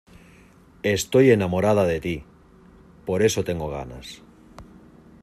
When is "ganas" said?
3.69-4.23